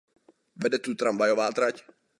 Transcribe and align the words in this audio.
Vede 0.61 0.77
tu 0.83 0.91
tramvajová 1.01 1.47
trať. 1.57 1.75